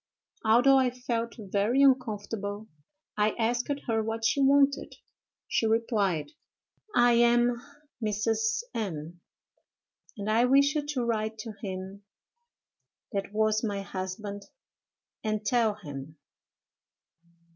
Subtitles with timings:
[0.43, 2.67] "'Although I felt very uncomfortable,
[3.17, 4.95] I asked her what she wanted.
[5.47, 6.31] She replied,
[6.95, 7.61] "I am
[8.03, 8.63] Mrs.
[8.73, 9.21] M——,
[10.17, 12.01] and I wish you to write to him
[13.11, 14.47] that was my husband,
[15.23, 16.17] and tell him....."